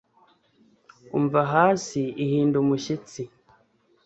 [1.17, 3.21] Umva hasi ihinda umushyitsi